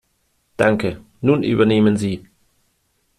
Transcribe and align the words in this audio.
Danke. 0.57 0.99
Nun 1.21 1.43
übernehmen 1.43 1.95
Sie. 1.95 2.25